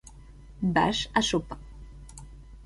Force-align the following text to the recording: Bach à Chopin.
Bach 0.63 1.09
à 1.13 1.21
Chopin. 1.21 1.59